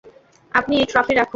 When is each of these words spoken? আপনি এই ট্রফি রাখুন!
আপনি 0.51 0.73
এই 0.77 0.85
ট্রফি 0.85 1.13
রাখুন! 1.13 1.29